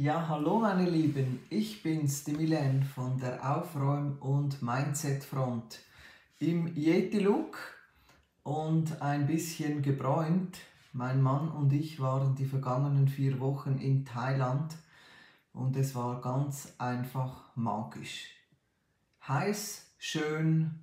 Ja, 0.00 0.28
hallo 0.28 0.60
meine 0.60 0.88
Lieben, 0.88 1.40
ich 1.50 1.82
bin's, 1.82 2.22
die 2.22 2.30
Milen 2.30 2.84
von 2.84 3.18
der 3.18 3.42
Aufräum- 3.44 4.16
und 4.20 4.62
Mindset-Front 4.62 5.80
im 6.38 6.68
Yeti-Look 6.76 7.58
und 8.44 9.02
ein 9.02 9.26
bisschen 9.26 9.82
gebräunt. 9.82 10.60
Mein 10.92 11.20
Mann 11.20 11.48
und 11.48 11.72
ich 11.72 11.98
waren 11.98 12.36
die 12.36 12.44
vergangenen 12.44 13.08
vier 13.08 13.40
Wochen 13.40 13.78
in 13.78 14.04
Thailand 14.04 14.76
und 15.52 15.74
es 15.74 15.96
war 15.96 16.20
ganz 16.20 16.74
einfach 16.78 17.56
magisch. 17.56 18.36
Heiß, 19.26 19.94
schön, 19.98 20.78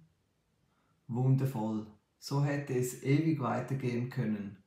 wundervoll. 1.07 1.87
So 2.19 2.43
hätte 2.43 2.77
es 2.77 3.01
ewig 3.01 3.39
weitergehen 3.39 4.09
können. 4.09 4.57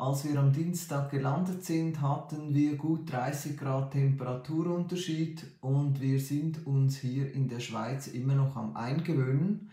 Als 0.00 0.24
wir 0.24 0.40
am 0.40 0.50
Dienstag 0.50 1.10
gelandet 1.10 1.62
sind, 1.62 2.00
hatten 2.00 2.54
wir 2.54 2.76
gut 2.76 3.12
30 3.12 3.54
Grad 3.54 3.90
Temperaturunterschied 3.90 5.44
und 5.60 6.00
wir 6.00 6.18
sind 6.18 6.66
uns 6.66 6.96
hier 6.96 7.30
in 7.34 7.50
der 7.50 7.60
Schweiz 7.60 8.06
immer 8.06 8.34
noch 8.34 8.56
am 8.56 8.74
Eingewöhnen. 8.74 9.70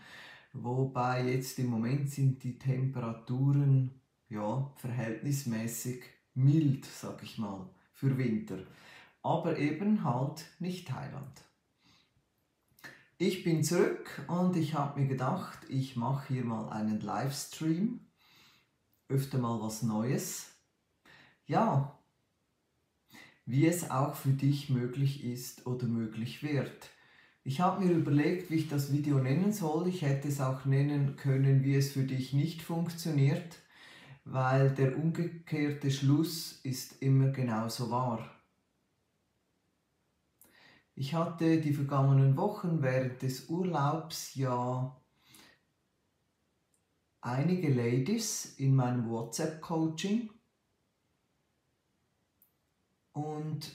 Wobei 0.52 1.32
jetzt 1.32 1.58
im 1.58 1.68
Moment 1.68 2.10
sind 2.10 2.44
die 2.44 2.58
Temperaturen 2.58 4.02
ja 4.28 4.70
verhältnismäßig 4.76 6.02
mild, 6.34 6.84
sag 6.84 7.22
ich 7.22 7.38
mal, 7.38 7.66
für 7.94 8.18
Winter. 8.18 8.58
Aber 9.22 9.56
eben 9.56 10.04
halt 10.04 10.44
nicht 10.58 10.88
Thailand. 10.88 11.42
Ich 13.16 13.44
bin 13.44 13.64
zurück 13.64 14.26
und 14.28 14.56
ich 14.58 14.74
habe 14.74 15.00
mir 15.00 15.06
gedacht, 15.06 15.60
ich 15.70 15.96
mache 15.96 16.34
hier 16.34 16.44
mal 16.44 16.68
einen 16.68 17.00
Livestream 17.00 18.00
öfter 19.08 19.38
mal 19.38 19.60
was 19.60 19.82
Neues. 19.82 20.50
Ja, 21.46 21.98
wie 23.46 23.66
es 23.66 23.90
auch 23.90 24.14
für 24.14 24.30
dich 24.30 24.68
möglich 24.68 25.24
ist 25.24 25.66
oder 25.66 25.86
möglich 25.86 26.42
wird. 26.42 26.90
Ich 27.44 27.60
habe 27.60 27.82
mir 27.82 27.92
überlegt, 27.92 28.50
wie 28.50 28.56
ich 28.56 28.68
das 28.68 28.92
Video 28.92 29.18
nennen 29.18 29.52
soll. 29.52 29.88
Ich 29.88 30.02
hätte 30.02 30.28
es 30.28 30.40
auch 30.40 30.66
nennen 30.66 31.16
können, 31.16 31.64
wie 31.64 31.74
es 31.74 31.92
für 31.92 32.02
dich 32.02 32.34
nicht 32.34 32.60
funktioniert, 32.60 33.56
weil 34.26 34.74
der 34.74 34.98
umgekehrte 34.98 35.90
Schluss 35.90 36.60
ist 36.62 37.00
immer 37.00 37.28
genauso 37.28 37.90
wahr. 37.90 38.30
Ich 40.94 41.14
hatte 41.14 41.60
die 41.62 41.72
vergangenen 41.72 42.36
Wochen 42.36 42.82
während 42.82 43.22
des 43.22 43.48
Urlaubs 43.48 44.34
ja 44.34 44.94
einige 47.20 47.72
Ladies 47.72 48.54
in 48.58 48.74
meinem 48.74 49.08
WhatsApp-Coaching 49.10 50.30
und 53.12 53.74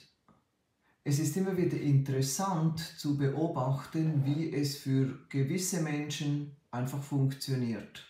es 1.04 1.18
ist 1.18 1.36
immer 1.36 1.56
wieder 1.56 1.78
interessant 1.78 2.80
zu 2.80 3.18
beobachten, 3.18 4.24
wie 4.24 4.52
es 4.54 4.78
für 4.78 5.26
gewisse 5.28 5.82
Menschen 5.82 6.56
einfach 6.70 7.02
funktioniert. 7.02 8.06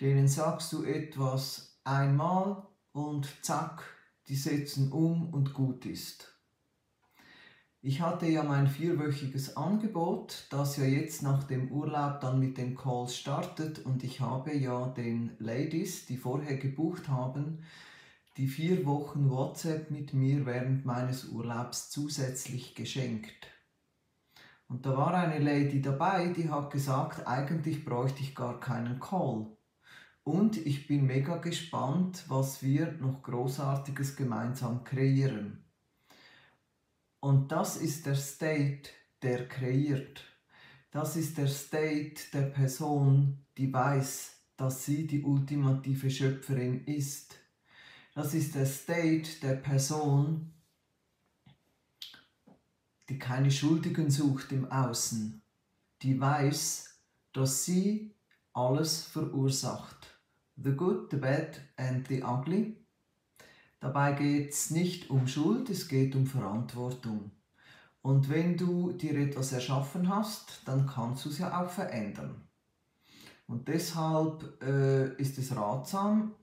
Denen 0.00 0.28
sagst 0.28 0.72
du 0.74 0.84
etwas 0.84 1.80
einmal 1.82 2.66
und 2.92 3.42
zack, 3.42 3.84
die 4.28 4.36
setzen 4.36 4.92
um 4.92 5.32
und 5.32 5.54
gut 5.54 5.86
ist. 5.86 6.35
Ich 7.88 8.00
hatte 8.00 8.26
ja 8.26 8.42
mein 8.42 8.66
vierwöchiges 8.66 9.56
Angebot, 9.56 10.48
das 10.50 10.76
ja 10.76 10.82
jetzt 10.82 11.22
nach 11.22 11.44
dem 11.44 11.70
Urlaub 11.70 12.20
dann 12.20 12.40
mit 12.40 12.58
den 12.58 12.74
Calls 12.74 13.16
startet 13.16 13.78
und 13.86 14.02
ich 14.02 14.20
habe 14.20 14.52
ja 14.56 14.88
den 14.88 15.36
Ladies, 15.38 16.04
die 16.04 16.16
vorher 16.16 16.56
gebucht 16.56 17.08
haben, 17.08 17.62
die 18.38 18.48
vier 18.48 18.84
Wochen 18.86 19.30
WhatsApp 19.30 19.92
mit 19.92 20.14
mir 20.14 20.46
während 20.46 20.84
meines 20.84 21.28
Urlaubs 21.28 21.88
zusätzlich 21.88 22.74
geschenkt. 22.74 23.46
Und 24.66 24.84
da 24.84 24.96
war 24.96 25.14
eine 25.14 25.38
Lady 25.38 25.80
dabei, 25.80 26.32
die 26.32 26.50
hat 26.50 26.72
gesagt, 26.72 27.28
eigentlich 27.28 27.84
bräuchte 27.84 28.20
ich 28.20 28.34
gar 28.34 28.58
keinen 28.58 28.98
Call. 28.98 29.46
Und 30.24 30.56
ich 30.56 30.88
bin 30.88 31.06
mega 31.06 31.36
gespannt, 31.36 32.24
was 32.26 32.64
wir 32.64 32.90
noch 32.94 33.22
Großartiges 33.22 34.16
gemeinsam 34.16 34.82
kreieren. 34.82 35.65
Und 37.26 37.50
das 37.50 37.76
ist 37.76 38.06
der 38.06 38.14
State, 38.14 38.88
der 39.20 39.48
kreiert. 39.48 40.22
Das 40.92 41.16
ist 41.16 41.36
der 41.36 41.48
State 41.48 42.22
der 42.32 42.42
Person, 42.42 43.44
die 43.56 43.72
weiß, 43.72 44.36
dass 44.56 44.84
sie 44.84 45.08
die 45.08 45.24
ultimative 45.24 46.08
Schöpferin 46.08 46.84
ist. 46.84 47.34
Das 48.14 48.32
ist 48.32 48.54
der 48.54 48.64
State 48.64 49.40
der 49.42 49.56
Person, 49.56 50.52
die 53.08 53.18
keine 53.18 53.50
Schuldigen 53.50 54.08
sucht 54.08 54.52
im 54.52 54.70
Außen, 54.70 55.42
die 56.02 56.20
weiß, 56.20 56.96
dass 57.32 57.64
sie 57.64 58.14
alles 58.52 59.02
verursacht. 59.02 60.16
The 60.62 60.70
good, 60.70 61.10
the 61.10 61.16
bad 61.16 61.60
and 61.76 62.06
the 62.06 62.22
ugly. 62.22 62.85
Dabei 63.86 64.14
geht 64.14 64.50
es 64.50 64.72
nicht 64.72 65.10
um 65.10 65.28
Schuld, 65.28 65.70
es 65.70 65.86
geht 65.86 66.16
um 66.16 66.26
Verantwortung. 66.26 67.30
Und 68.02 68.28
wenn 68.28 68.56
du 68.56 68.90
dir 68.90 69.16
etwas 69.16 69.52
erschaffen 69.52 70.08
hast, 70.08 70.62
dann 70.64 70.88
kannst 70.88 71.24
du 71.24 71.28
es 71.28 71.38
ja 71.38 71.62
auch 71.62 71.70
verändern. 71.70 72.34
Und 73.46 73.68
deshalb 73.68 74.60
äh, 74.60 75.14
ist 75.22 75.38
es 75.38 75.54
ratsam, 75.54 76.34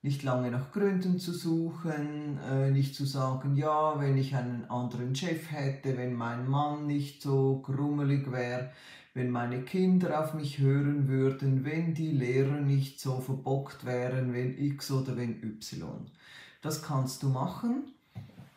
nicht 0.00 0.22
lange 0.22 0.50
nach 0.50 0.72
Gründen 0.72 1.18
zu 1.18 1.34
suchen, 1.34 2.38
äh, 2.38 2.70
nicht 2.70 2.94
zu 2.94 3.04
sagen, 3.04 3.54
ja, 3.54 4.00
wenn 4.00 4.16
ich 4.16 4.34
einen 4.34 4.64
anderen 4.70 5.14
Chef 5.14 5.52
hätte, 5.52 5.98
wenn 5.98 6.14
mein 6.14 6.48
Mann 6.48 6.86
nicht 6.86 7.20
so 7.20 7.60
grummelig 7.60 8.32
wäre, 8.32 8.72
wenn 9.14 9.30
meine 9.30 9.62
Kinder 9.62 10.22
auf 10.22 10.34
mich 10.34 10.58
hören 10.58 11.08
würden, 11.08 11.64
wenn 11.64 11.94
die 11.94 12.10
Lehrer 12.10 12.60
nicht 12.60 13.00
so 13.00 13.20
verbockt 13.20 13.84
wären, 13.84 14.32
wenn 14.32 14.56
X 14.56 14.90
oder 14.90 15.16
wenn 15.16 15.42
Y. 15.42 16.06
Das 16.62 16.82
kannst 16.82 17.22
du 17.22 17.28
machen. 17.28 17.92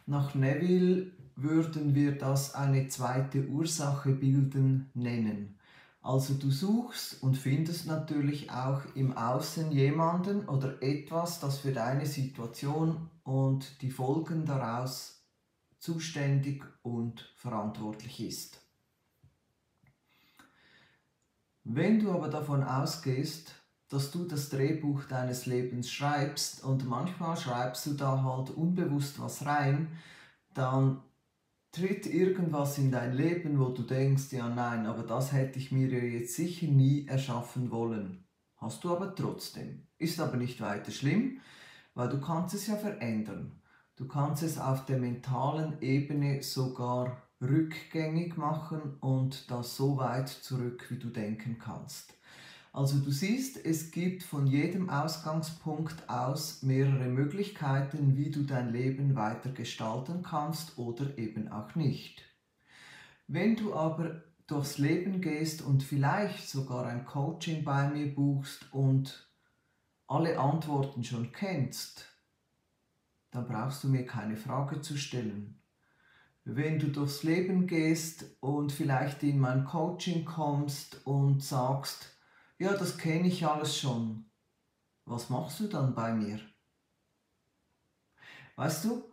Nach 0.06 0.36
Neville 0.36 1.12
würden 1.36 1.96
wir 1.96 2.18
das 2.18 2.53
eine 2.53 2.88
zweite 2.88 3.47
Ursache 3.47 4.12
bilden 4.12 4.90
nennen. 4.94 5.58
Also 6.02 6.34
du 6.34 6.52
suchst 6.52 7.24
und 7.24 7.38
findest 7.38 7.88
natürlich 7.88 8.52
auch 8.52 8.81
im 8.94 9.16
Außen 9.16 9.72
jemanden 9.72 10.47
oder 10.50 10.84
etwas, 10.84 11.40
das 11.40 11.59
für 11.59 11.72
deine 11.72 12.06
Situation 12.06 13.09
und 13.24 13.81
die 13.81 13.90
Folgen 13.90 14.46
daraus 14.46 15.24
zuständig 15.80 16.63
und 16.81 17.31
verantwortlich 17.38 18.19
ist. 18.19 18.62
Wenn 21.63 22.00
du 22.00 22.12
aber 22.12 22.28
davon 22.28 22.63
ausgehst, 22.63 23.53
dass 23.90 24.12
du 24.12 24.25
das 24.25 24.50
Drehbuch 24.50 25.03
deines 25.06 25.46
Lebens 25.46 25.91
schreibst 25.91 26.63
und 26.63 26.88
manchmal 26.88 27.38
schreibst 27.38 27.85
du 27.85 27.94
da 27.94 28.24
halt 28.24 28.50
unbewusst 28.50 29.19
was 29.22 29.46
rein, 29.46 29.88
dann 30.53 31.01
tritt 31.72 32.06
irgendwas 32.06 32.78
in 32.78 32.91
dein 32.91 33.13
Leben, 33.13 33.59
wo 33.59 33.69
du 33.69 33.84
denkst, 33.84 34.31
ja 34.31 34.50
nein, 34.50 34.85
aber 34.85 35.03
das 35.03 35.31
hätte 35.31 35.57
ich 35.57 35.72
mir 35.72 35.88
ja 35.88 36.03
jetzt 36.03 36.35
sicher 36.35 36.68
nie 36.68 37.07
erschaffen 37.07 37.72
wollen. 37.72 38.25
Hast 38.57 38.84
du 38.84 38.95
aber 38.95 39.16
trotzdem. 39.16 39.88
Ist 39.97 40.19
aber 40.19 40.38
nicht 40.38 40.62
weiter 40.62 40.91
schlimm, 40.91 41.40
weil 41.94 42.09
du 42.09 42.19
kannst 42.19 42.56
es 42.56 42.68
ja 42.68 42.75
verändern. 42.75 43.62
Du 43.95 44.07
kannst 44.07 44.44
es 44.44 44.57
auf 44.57 44.85
der 44.85 44.97
mentalen 44.97 45.81
Ebene 45.81 46.41
sogar 46.41 47.22
rückgängig 47.44 48.38
machen 48.38 48.98
und 49.02 49.52
das 49.52 49.76
so 49.76 49.98
weit 49.98 50.30
zurück, 50.30 50.86
wie 50.90 50.98
du 50.98 51.09
denken 51.09 51.59
kannst. 51.59 52.14
Also 52.72 52.98
du 52.98 53.12
siehst, 53.12 53.64
es 53.64 53.92
gibt 53.92 54.24
von 54.24 54.48
jedem 54.48 54.90
Ausgangspunkt 54.90 56.09
aus 56.09 56.63
mehrere 56.63 57.07
Möglichkeiten, 57.07 58.18
wie 58.18 58.31
du 58.31 58.44
dein 58.44 58.72
Leben 58.72 59.16
weiter 59.16 59.51
gestalten 59.51 60.24
kannst 60.24 60.80
oder 60.80 61.18
eben 61.19 61.51
auch 61.51 61.75
nicht. 61.75 62.24
Wenn 63.28 63.56
du 63.56 63.75
aber 63.75 64.24
durchs 64.48 64.80
Leben 64.80 65.22
gehst 65.22 65.62
und 65.62 65.84
vielleicht 65.84 66.50
sogar 66.50 66.88
ein 66.88 67.06
Coaching 67.06 67.63
bei 67.63 67.89
mir 67.89 68.13
buchst 68.13 68.74
und 68.74 69.30
alle 70.07 70.39
Antworten 70.39 71.04
schon 71.04 71.31
kennst, 71.31 72.06
dann 73.30 73.48
brauchst 73.48 73.84
du 73.84 73.88
mir 73.88 74.06
keine 74.06 74.36
Frage 74.36 74.81
zu 74.81 74.98
stellen. 74.98 75.62
Wenn 76.45 76.78
du 76.78 76.88
durchs 76.88 77.24
Leben 77.24 77.68
gehst 77.68 78.25
und 78.42 78.72
vielleicht 78.72 79.24
in 79.24 79.40
mein 79.40 79.63
Coaching 79.63 80.25
kommst 80.25 81.06
und 81.06 81.42
sagst, 81.42 82.18
ja, 82.60 82.74
das 82.74 82.98
kenne 82.98 83.30
ich 83.30 83.45
alles 83.45 83.78
schon. 83.78 84.25
Was 85.06 85.30
machst 85.30 85.62
du 85.62 85.68
dann 85.68 85.95
bei 85.95 86.13
mir? 86.13 86.40
Weißt 88.57 88.86
du, 88.86 89.04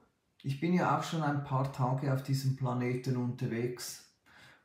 ich 0.42 0.60
bin 0.60 0.74
ja 0.74 0.98
auch 0.98 1.04
schon 1.04 1.22
ein 1.22 1.44
paar 1.44 1.72
Tage 1.72 2.12
auf 2.12 2.22
diesem 2.22 2.56
Planeten 2.56 3.16
unterwegs 3.16 4.12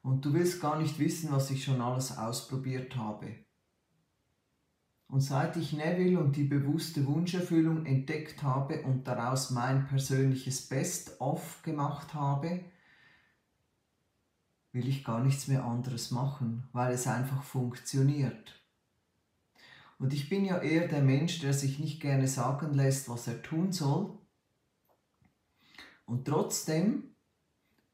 und 0.01 0.25
du 0.25 0.33
willst 0.33 0.59
gar 0.59 0.79
nicht 0.79 0.97
wissen, 0.97 1.31
was 1.31 1.51
ich 1.51 1.63
schon 1.63 1.81
alles 1.81 2.17
ausprobiert 2.17 2.95
habe. 2.95 3.44
Und 5.07 5.21
seit 5.21 5.55
ich 5.55 5.73
Neville 5.73 6.19
und 6.19 6.35
die 6.35 6.45
bewusste 6.45 7.05
Wunscherfüllung 7.05 7.85
entdeckt 7.85 8.41
habe 8.43 8.81
und 8.81 9.07
daraus 9.07 9.51
mein 9.51 9.87
persönliches 9.87 10.67
Best-of 10.67 11.61
gemacht 11.61 12.13
habe, 12.13 12.61
will 14.71 14.89
ich 14.89 15.05
gar 15.05 15.23
nichts 15.23 15.47
mehr 15.47 15.63
anderes 15.63 16.11
machen, 16.11 16.67
weil 16.73 16.93
es 16.93 17.07
einfach 17.07 17.43
funktioniert. 17.43 18.61
Und 19.97 20.13
ich 20.13 20.27
bin 20.27 20.43
ja 20.43 20.57
eher 20.57 20.87
der 20.87 21.01
Mensch, 21.01 21.39
der 21.39 21.53
sich 21.53 21.79
nicht 21.79 22.01
gerne 22.01 22.27
sagen 22.27 22.73
lässt, 22.73 23.07
was 23.07 23.27
er 23.27 23.41
tun 23.41 23.71
soll. 23.71 24.17
Und 26.05 26.25
trotzdem 26.25 27.15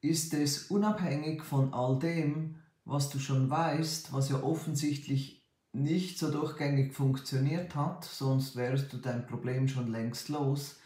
ist 0.01 0.33
es 0.33 0.71
unabhängig 0.71 1.43
von 1.43 1.73
all 1.73 1.99
dem, 1.99 2.55
was 2.85 3.09
du 3.09 3.19
schon 3.19 3.49
weißt, 3.49 4.11
was 4.11 4.29
ja 4.29 4.41
offensichtlich 4.41 5.40
nicht 5.73 6.19
so 6.19 6.31
durchgängig 6.31 6.94
funktioniert 6.94 7.75
hat, 7.75 8.03
sonst 8.03 8.56
wärst 8.56 8.91
du 8.94 8.97
dein 8.97 9.25
Problem 9.25 9.68
schon 9.68 9.91
längst 9.91 10.29
los, 10.29 10.79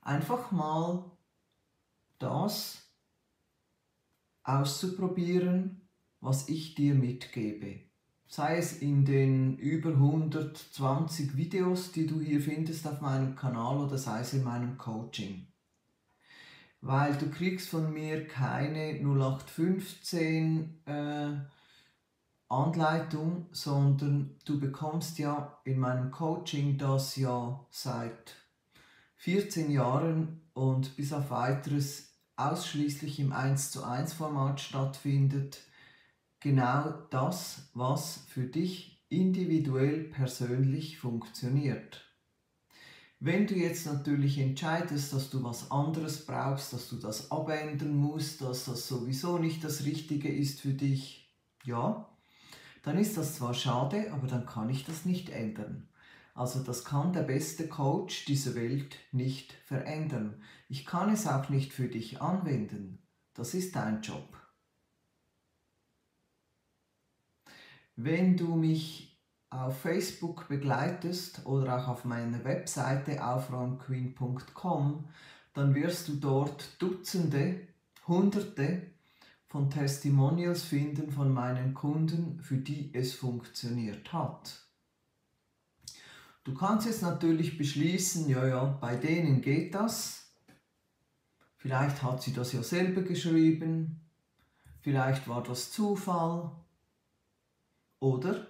einfach 0.00 0.50
mal 0.50 1.10
das 2.18 2.82
auszuprobieren, 4.42 5.88
was 6.20 6.48
ich 6.48 6.74
dir 6.74 6.94
mitgebe. 6.94 7.80
Sei 8.26 8.56
es 8.56 8.78
in 8.78 9.04
den 9.04 9.56
über 9.58 9.90
120 9.90 11.36
Videos, 11.36 11.92
die 11.92 12.06
du 12.06 12.20
hier 12.20 12.40
findest 12.40 12.86
auf 12.86 13.00
meinem 13.00 13.36
Kanal 13.36 13.78
oder 13.78 13.98
sei 13.98 14.20
es 14.20 14.32
in 14.32 14.42
meinem 14.42 14.76
Coaching 14.76 15.46
weil 16.84 17.14
du 17.14 17.30
kriegst 17.30 17.70
von 17.70 17.92
mir 17.94 18.26
keine 18.26 19.00
0815 19.00 20.82
äh, 20.84 21.28
Anleitung, 22.54 23.46
sondern 23.52 24.36
du 24.44 24.60
bekommst 24.60 25.18
ja 25.18 25.58
in 25.64 25.78
meinem 25.78 26.10
Coaching, 26.10 26.78
das 26.78 27.16
ja 27.16 27.66
seit 27.70 28.36
14 29.16 29.70
Jahren 29.70 30.42
und 30.54 30.96
bis 30.96 31.12
auf 31.12 31.30
weiteres 31.30 32.14
ausschließlich 32.36 33.20
im 33.20 33.32
1 33.32 33.70
zu 33.70 33.84
1 33.84 34.12
Format 34.12 34.60
stattfindet, 34.60 35.60
genau 36.40 36.92
das, 37.10 37.70
was 37.74 38.24
für 38.28 38.44
dich 38.44 39.04
individuell 39.08 40.04
persönlich 40.04 40.98
funktioniert. 40.98 42.04
Wenn 43.20 43.46
du 43.46 43.54
jetzt 43.54 43.86
natürlich 43.86 44.38
entscheidest, 44.38 45.12
dass 45.12 45.30
du 45.30 45.42
was 45.42 45.70
anderes 45.70 46.26
brauchst, 46.26 46.72
dass 46.72 46.88
du 46.90 46.96
das 46.96 47.30
abändern 47.30 47.96
musst, 47.96 48.42
dass 48.42 48.66
das 48.66 48.86
sowieso 48.86 49.38
nicht 49.38 49.64
das 49.64 49.84
Richtige 49.84 50.28
ist 50.28 50.60
für 50.60 50.74
dich, 50.74 51.34
ja, 51.64 52.13
dann 52.84 52.98
ist 52.98 53.16
das 53.16 53.36
zwar 53.36 53.54
schade, 53.54 54.12
aber 54.12 54.26
dann 54.26 54.46
kann 54.46 54.68
ich 54.68 54.84
das 54.84 55.06
nicht 55.06 55.30
ändern. 55.30 55.88
Also 56.34 56.62
das 56.62 56.84
kann 56.84 57.12
der 57.12 57.22
beste 57.22 57.66
Coach 57.66 58.26
dieser 58.26 58.54
Welt 58.54 58.96
nicht 59.10 59.54
verändern. 59.64 60.42
Ich 60.68 60.84
kann 60.84 61.12
es 61.12 61.26
auch 61.26 61.48
nicht 61.48 61.72
für 61.72 61.88
dich 61.88 62.20
anwenden. 62.20 62.98
Das 63.32 63.54
ist 63.54 63.74
dein 63.74 64.02
Job. 64.02 64.36
Wenn 67.96 68.36
du 68.36 68.54
mich 68.56 69.18
auf 69.48 69.80
Facebook 69.80 70.48
begleitest 70.48 71.46
oder 71.46 71.78
auch 71.78 71.88
auf 71.88 72.04
meiner 72.04 72.44
Webseite 72.44 73.24
aufräumqueen.com, 73.24 75.08
dann 75.54 75.74
wirst 75.74 76.08
du 76.08 76.16
dort 76.16 76.82
Dutzende, 76.82 77.66
Hunderte 78.06 78.93
von 79.46 79.70
Testimonials 79.70 80.62
finden 80.64 81.10
von 81.10 81.32
meinen 81.32 81.74
Kunden, 81.74 82.40
für 82.40 82.56
die 82.56 82.92
es 82.94 83.14
funktioniert 83.14 84.12
hat. 84.12 84.66
Du 86.42 86.54
kannst 86.54 86.86
jetzt 86.86 87.02
natürlich 87.02 87.56
beschließen, 87.56 88.28
ja, 88.28 88.46
ja, 88.46 88.64
bei 88.64 88.96
denen 88.96 89.40
geht 89.40 89.74
das. 89.74 90.32
Vielleicht 91.56 92.02
hat 92.02 92.22
sie 92.22 92.32
das 92.32 92.52
ja 92.52 92.62
selber 92.62 93.02
geschrieben. 93.02 94.00
Vielleicht 94.82 95.28
war 95.28 95.42
das 95.42 95.70
Zufall. 95.70 96.50
Oder 98.00 98.46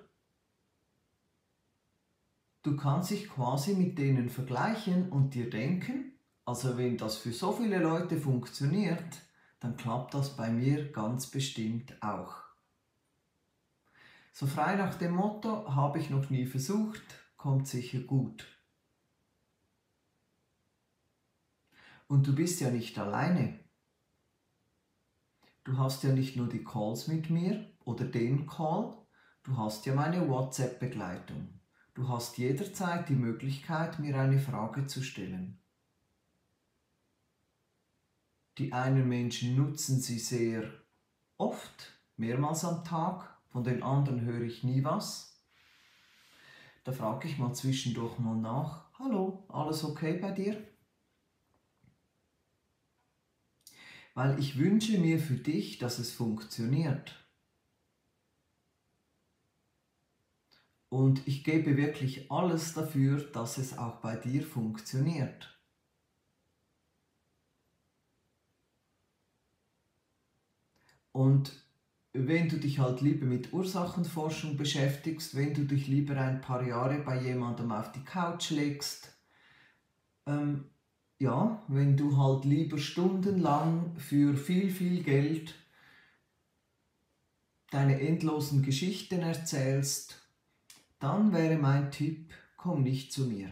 Du 2.65 2.77
kannst 2.77 3.11
dich 3.11 3.29
quasi 3.29 3.75
mit 3.75 3.99
denen 3.99 4.31
vergleichen 4.31 5.11
und 5.11 5.35
dir 5.35 5.51
denken, 5.51 6.19
also 6.47 6.79
wenn 6.79 6.97
das 6.97 7.19
für 7.19 7.31
so 7.31 7.53
viele 7.53 7.79
Leute 7.79 8.17
funktioniert, 8.17 9.21
dann 9.65 9.79
klappt 9.79 10.13
das 10.13 10.37
bei 10.37 10.51
mir 10.51 10.93
ganz 10.93 11.31
bestimmt 11.31 11.95
auch. 12.03 12.43
So 14.31 14.47
frei 14.47 14.77
nach 14.77 14.97
dem 14.97 15.15
Motto, 15.15 15.75
habe 15.75 15.99
ich 15.99 16.11
noch 16.11 16.29
nie 16.29 16.45
versucht, 16.45 17.03
kommt 17.39 17.67
sicher 17.67 18.01
gut. 18.01 18.47
Und 22.09 22.27
du 22.27 22.35
bist 22.35 22.61
ja 22.61 22.69
nicht 22.69 22.99
alleine. 22.99 23.59
Du 25.65 25.79
hast 25.79 26.03
ja 26.03 26.13
nicht 26.13 26.37
nur 26.37 26.51
die 26.51 26.63
Calls 26.63 27.09
mit 27.09 27.31
mir 27.31 27.67
oder 27.87 28.05
den 28.05 28.47
Call, 28.47 28.95
du 29.45 29.57
hast 29.57 29.87
ja 29.87 29.95
meine 29.95 30.29
WhatsApp-Begleitung. 30.29 31.59
Du 31.95 32.07
hast 32.07 32.37
jederzeit 32.37 33.09
die 33.09 33.17
Möglichkeit, 33.17 33.99
mir 33.99 34.19
eine 34.19 34.39
Frage 34.39 34.85
zu 34.85 35.03
stellen. 35.03 35.64
Die 38.59 38.73
einen 38.73 39.09
Menschen 39.09 39.57
nutzen 39.57 40.01
sie 40.01 40.21
sehr 40.21 40.71
oft, 41.39 41.93
mehrmals 42.17 42.65
am 42.65 42.85
Tag, 42.85 43.37
von 43.49 43.65
den 43.65 43.83
anderen 43.83 44.21
höre 44.21 44.43
ich 44.43 44.63
nie 44.63 44.85
was. 44.85 45.43
Da 46.85 46.93
frage 46.93 47.27
ich 47.27 47.39
mal 47.39 47.53
zwischendurch 47.53 48.19
mal 48.19 48.37
nach, 48.37 48.93
hallo, 48.99 49.45
alles 49.49 49.83
okay 49.83 50.19
bei 50.19 50.31
dir? 50.31 50.63
Weil 54.15 54.39
ich 54.39 54.57
wünsche 54.57 54.99
mir 54.99 55.19
für 55.19 55.35
dich, 55.35 55.79
dass 55.79 55.99
es 55.99 56.13
funktioniert. 56.13 57.25
Und 60.91 61.27
ich 61.27 61.43
gebe 61.43 61.77
wirklich 61.77 62.31
alles 62.31 62.75
dafür, 62.75 63.21
dass 63.33 63.59
es 63.59 63.77
auch 63.77 63.97
bei 64.01 64.15
dir 64.15 64.45
funktioniert. 64.45 65.54
Und 71.15 71.53
wenn 72.13 72.49
du 72.49 72.59
dich 72.59 72.79
halt 72.79 73.01
lieber 73.01 73.25
mit 73.25 73.53
Ursachenforschung 73.53 74.57
beschäftigst, 74.57 75.35
wenn 75.35 75.55
du 75.55 75.65
dich 75.65 75.87
lieber 75.87 76.21
ein 76.21 76.43
paar 76.43 76.63
Jahre 76.63 76.99
bei 76.99 77.23
jemandem 77.23 77.73
auf 77.73 77.93
die 77.93 78.05
Couch 78.05 78.51
legst, 78.51 79.17
ähm, 80.27 80.65
ja, 81.19 81.63
wenn 81.69 81.97
du 81.97 82.19
halt 82.19 82.45
lieber 82.45 82.77
stundenlang 82.77 83.97
für 83.97 84.37
viel, 84.37 84.71
viel 84.71 85.03
Geld 85.03 85.55
deine 87.71 88.01
endlosen 88.01 88.63
Geschichten 88.63 89.21
erzählst 89.21 90.25
dann 91.05 91.35
wäre 91.35 91.59
mein 91.59 91.91
Tipp, 91.91 92.33
komm 92.57 92.83
nicht 92.83 93.13
zu 93.13 93.27
mir. 93.27 93.51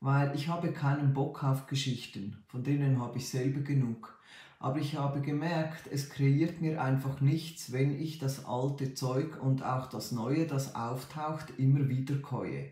Weil 0.00 0.34
ich 0.34 0.48
habe 0.48 0.72
keinen 0.72 1.14
Bock 1.14 1.44
auf 1.44 1.68
Geschichten, 1.68 2.42
von 2.48 2.64
denen 2.64 3.00
habe 3.00 3.18
ich 3.18 3.28
selber 3.28 3.60
genug. 3.60 4.19
Aber 4.62 4.78
ich 4.78 4.94
habe 4.96 5.22
gemerkt, 5.22 5.88
es 5.90 6.10
kreiert 6.10 6.60
mir 6.60 6.82
einfach 6.82 7.22
nichts, 7.22 7.72
wenn 7.72 7.98
ich 7.98 8.18
das 8.18 8.44
alte 8.44 8.92
Zeug 8.92 9.42
und 9.42 9.64
auch 9.64 9.86
das 9.88 10.12
Neue, 10.12 10.46
das 10.46 10.74
auftaucht, 10.74 11.54
immer 11.56 11.88
wieder 11.88 12.16
keue. 12.18 12.68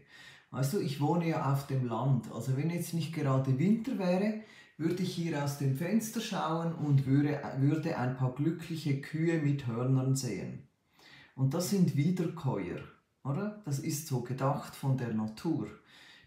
Weißt 0.51 0.75
du, 0.75 0.81
ich 0.81 1.01
wohne 1.01 1.29
ja 1.29 1.51
auf 1.51 1.67
dem 1.67 1.89
Land. 1.89 2.31
Also 2.31 2.59
wenn 2.59 2.69
jetzt 2.69 2.93
nicht 2.93 3.15
gerade 3.15 3.59
Winter 3.59 3.99
wäre, 3.99 4.43
würde 4.77 5.03
ich 5.03 5.15
hier 5.15 5.43
aus 5.43 5.57
dem 5.57 5.77
Fenster 5.77 6.21
schauen 6.21 6.75
und 6.75 7.07
würde, 7.07 7.41
würde 7.57 7.97
ein 7.97 8.19
paar 8.19 8.35
glückliche 8.35 9.01
Kühe 9.01 9.41
mit 9.41 9.67
Hörnern 9.67 10.15
sehen. 10.15 10.69
Und 11.35 11.55
das 11.55 11.71
sind 11.71 11.97
Wiederkäuer. 11.97 12.81
Oder? 13.25 13.63
Das 13.65 13.79
ist 13.79 14.09
so 14.09 14.21
gedacht 14.21 14.77
von 14.77 14.99
der 14.99 15.15
Natur. 15.15 15.69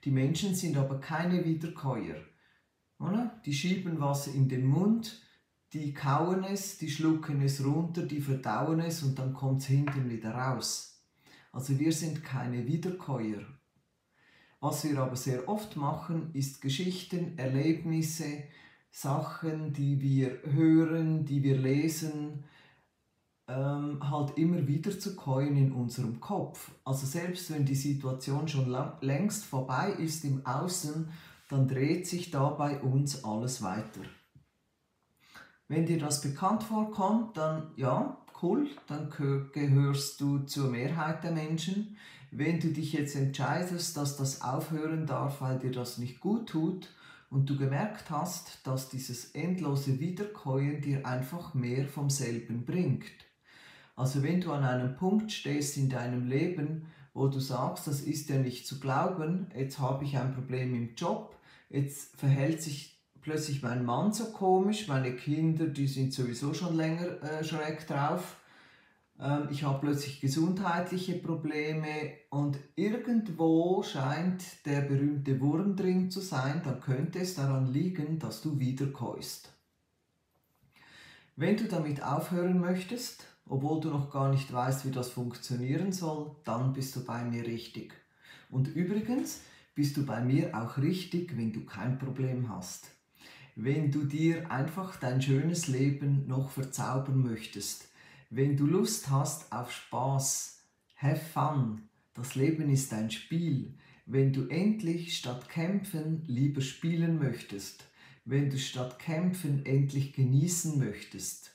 Die 0.06 0.12
Menschen 0.12 0.56
sind 0.56 0.76
aber 0.76 1.00
keine 1.00 1.46
Wiederkäuer. 1.46 2.18
Oder? 3.00 3.40
Die 3.46 3.54
schieben 3.54 4.00
was 4.00 4.26
in 4.26 4.50
den 4.50 4.66
Mund, 4.66 5.22
die 5.74 5.94
kauen 5.94 6.44
es, 6.44 6.78
die 6.78 6.90
schlucken 6.90 7.42
es 7.42 7.64
runter, 7.64 8.04
die 8.04 8.22
verdauen 8.22 8.82
es 8.82 9.04
und 9.04 9.18
dann 9.18 9.34
kommt 9.34 9.62
es 9.62 9.68
hinten 9.68 10.10
wieder 10.10 10.34
raus. 10.34 11.02
Also 11.52 11.80
wir 11.80 11.94
sind 11.94 12.24
keine 12.24 12.68
Wiederkäuer. 12.68 13.42
Was 14.60 14.84
wir 14.84 15.00
aber 15.00 15.16
sehr 15.16 15.48
oft 15.50 15.76
machen, 15.76 16.30
ist 16.34 16.62
Geschichten, 16.62 17.38
Erlebnisse, 17.38 18.44
Sachen, 18.92 19.74
die 19.74 20.02
wir 20.02 20.40
hören, 20.44 21.26
die 21.26 21.42
wir 21.42 21.58
lesen, 21.58 22.44
ähm, 23.48 24.00
halt 24.02 24.38
immer 24.38 24.68
wieder 24.68 24.98
zu 25.00 25.16
käuen 25.16 25.56
in 25.56 25.72
unserem 25.72 26.20
Kopf. 26.20 26.72
Also 26.84 27.06
selbst 27.08 27.52
wenn 27.52 27.66
die 27.66 27.76
Situation 27.76 28.48
schon 28.48 28.76
längst 29.02 29.46
vorbei 29.46 29.94
ist 29.98 30.26
im 30.26 30.46
Außen, 30.46 31.10
dann 31.50 31.68
dreht 31.68 32.08
sich 32.08 32.32
da 32.32 32.50
bei 32.50 32.80
uns 32.82 33.24
alles 33.24 33.62
weiter. 33.62 34.02
Wenn 35.72 35.86
dir 35.86 36.00
das 36.00 36.20
bekannt 36.20 36.64
vorkommt, 36.64 37.38
dann 37.38 37.72
ja, 37.78 38.18
cool, 38.42 38.68
dann 38.88 39.10
gehörst 39.54 40.20
du 40.20 40.40
zur 40.40 40.70
Mehrheit 40.70 41.24
der 41.24 41.32
Menschen. 41.32 41.96
Wenn 42.30 42.60
du 42.60 42.74
dich 42.74 42.92
jetzt 42.92 43.16
entscheidest, 43.16 43.96
dass 43.96 44.18
das 44.18 44.42
aufhören 44.42 45.08
darf, 45.08 45.40
weil 45.40 45.60
dir 45.60 45.72
das 45.72 45.98
nicht 45.98 46.20
gut 46.20 46.50
tut 46.50 46.94
und 47.30 47.50
du 47.50 47.56
gemerkt 47.56 48.10
hast, 48.10 48.68
dass 48.68 48.90
dieses 48.90 49.32
endlose 49.32 50.02
Wiederkäuen 50.02 50.82
dir 50.82 51.06
einfach 51.06 51.54
mehr 51.54 51.88
vom 51.88 52.10
selben 52.10 52.66
bringt. 52.66 53.06
Also 53.96 54.24
wenn 54.24 54.42
du 54.42 54.52
an 54.52 54.66
einem 54.66 54.98
Punkt 54.98 55.32
stehst 55.32 55.78
in 55.78 55.88
deinem 55.88 56.28
Leben, 56.28 56.88
wo 57.14 57.30
du 57.30 57.40
sagst, 57.40 57.88
das 57.88 58.02
ist 58.02 58.28
ja 58.28 58.40
nicht 58.40 58.68
zu 58.68 58.82
glauben, 58.82 59.48
jetzt 59.56 59.80
habe 59.80 60.04
ich 60.04 60.18
ein 60.18 60.34
Problem 60.34 60.76
im 60.76 60.96
Job, 60.96 61.38
jetzt 61.70 62.18
verhält 62.18 62.62
sich 62.62 63.01
plötzlich 63.22 63.62
mein 63.62 63.86
Mann 63.86 64.14
so 64.14 64.32
komisch, 64.32 64.88
meine 64.88 65.16
Kinder, 65.16 65.68
die 65.68 65.88
sind 65.88 66.14
sowieso 66.14 66.54
schon 66.54 66.76
länger 66.76 67.22
äh, 67.24 67.44
schräg 67.44 67.86
drauf. 67.88 68.38
Ähm, 69.20 69.48
ich 69.52 69.64
habe 69.64 69.80
plötzlich 69.80 70.20
gesundheitliche 70.20 71.14
Probleme 71.14 72.14
und 72.30 72.58
irgendwo 72.76 73.84
scheint 73.84 74.66
der 74.66 74.82
berühmte 74.82 75.40
Wurm 75.40 75.76
drin 75.76 76.10
zu 76.10 76.20
sein, 76.20 76.62
dann 76.64 76.80
könnte 76.82 77.20
es 77.20 77.36
daran 77.36 77.72
liegen, 77.72 78.20
dass 78.20 78.42
du 78.42 78.60
wiederkäust. 78.60 79.54
Wenn 81.36 81.58
du 81.58 81.66
damit 81.66 82.04
aufhören 82.04 82.60
möchtest, 82.60 83.26
obwohl 83.48 83.80
du 83.82 83.90
noch 83.90 84.12
gar 84.12 84.30
nicht 84.30 84.52
weißt, 84.52 84.86
wie 84.86 84.92
das 84.92 85.10
funktionieren 85.10 85.92
soll, 85.92 86.36
dann 86.44 86.74
bist 86.74 86.96
du 86.96 87.04
bei 87.04 87.24
mir 87.24 87.46
richtig. 87.46 87.94
Und 88.50 88.68
übrigens 88.68 89.42
bist 89.74 89.98
du 89.98 90.06
bei 90.06 90.22
mir 90.22 90.56
auch 90.56 90.78
richtig, 90.78 91.36
wenn 91.38 91.54
du 91.54 91.66
kein 91.66 91.98
Problem 91.98 92.50
hast. 92.50 92.92
Wenn 93.56 93.92
du 93.92 94.06
dir 94.06 94.52
einfach 94.52 94.96
dein 94.98 95.22
schönes 95.22 95.68
Leben 95.68 96.28
noch 96.28 96.52
verzaubern 96.52 97.22
möchtest, 97.22 97.90
wenn 98.30 98.56
du 98.56 98.66
Lust 98.66 99.10
hast 99.10 99.52
auf 99.52 99.72
Spaß, 99.72 100.64
have 100.96 101.22
fun, 101.34 101.84
das 102.14 102.36
Leben 102.36 102.70
ist 102.70 102.94
ein 102.94 103.12
Spiel, 103.12 103.74
wenn 104.06 104.34
du 104.34 104.48
endlich 104.48 105.18
statt 105.18 105.50
kämpfen 105.50 106.24
lieber 106.28 106.62
spielen 106.62 107.20
möchtest, 107.20 107.86
wenn 108.26 108.50
du 108.50 108.58
statt 108.58 109.00
kämpfen 109.00 109.66
endlich 109.66 110.14
genießen 110.14 110.80
möchtest, 110.80 111.52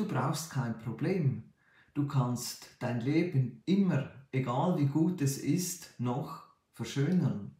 Du 0.00 0.08
brauchst 0.08 0.50
kein 0.50 0.78
Problem. 0.78 1.52
Du 1.92 2.06
kannst 2.06 2.70
dein 2.78 3.02
Leben 3.02 3.62
immer, 3.66 4.10
egal 4.32 4.78
wie 4.78 4.86
gut 4.86 5.20
es 5.20 5.36
ist, 5.36 5.92
noch 5.98 6.44
verschönern. 6.72 7.54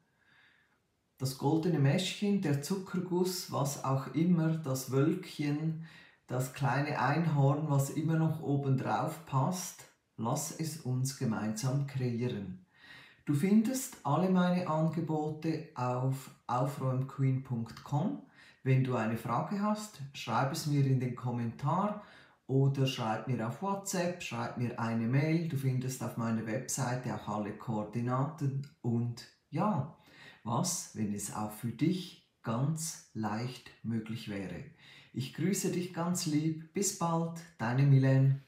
Das 1.21 1.37
goldene 1.37 1.79
Mäschchen, 1.79 2.41
der 2.41 2.63
Zuckerguss, 2.63 3.53
was 3.53 3.85
auch 3.85 4.15
immer, 4.15 4.57
das 4.57 4.91
Wölkchen, 4.91 5.85
das 6.27 6.55
kleine 6.55 6.99
Einhorn, 6.99 7.69
was 7.69 7.91
immer 7.91 8.17
noch 8.17 8.41
oben 8.41 8.79
drauf 8.79 9.27
passt, 9.27 9.85
lass 10.17 10.59
es 10.59 10.79
uns 10.79 11.19
gemeinsam 11.19 11.87
kreieren. 11.87 12.65
Du 13.27 13.35
findest 13.35 13.99
alle 14.03 14.31
meine 14.31 14.67
Angebote 14.67 15.69
auf 15.75 16.31
aufräumqueen.com. 16.47 18.23
Wenn 18.63 18.83
du 18.83 18.97
eine 18.97 19.19
Frage 19.19 19.61
hast, 19.61 20.01
schreib 20.15 20.53
es 20.53 20.69
mir 20.69 20.87
in 20.87 21.01
den 21.01 21.17
Kommentar 21.17 22.03
oder 22.47 22.87
schreib 22.87 23.29
mir 23.29 23.47
auf 23.47 23.61
WhatsApp, 23.61 24.23
schreib 24.23 24.57
mir 24.57 24.81
eine 24.81 25.07
Mail. 25.07 25.51
Du 25.51 25.59
findest 25.59 26.03
auf 26.03 26.17
meiner 26.17 26.47
Webseite 26.47 27.15
auch 27.15 27.29
alle 27.29 27.53
Koordinaten. 27.53 28.67
Und 28.81 29.27
ja, 29.51 29.99
was, 30.43 30.97
wenn 30.97 31.15
es 31.15 31.35
auch 31.35 31.53
für 31.53 31.73
dich 31.73 32.29
ganz 32.43 33.11
leicht 33.15 33.71
möglich 33.83 34.29
wäre? 34.29 34.65
Ich 35.13 35.35
grüße 35.35 35.73
dich 35.73 35.93
ganz 35.93 36.27
lieb. 36.27 36.73
Bis 36.73 36.99
bald, 36.99 37.41
deine 37.59 37.83
Milene. 37.83 38.41